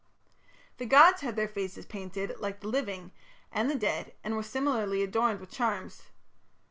The 0.77 0.87
gods 0.87 1.21
had 1.21 1.35
their 1.35 1.47
faces 1.47 1.85
painted 1.85 2.39
like 2.39 2.61
the 2.61 2.67
living 2.69 3.11
and 3.51 3.69
the 3.69 3.75
dead 3.75 4.15
and 4.23 4.35
were 4.35 4.41
similarly 4.41 5.03
adorned 5.03 5.39
with 5.39 5.51
charms. 5.51 6.05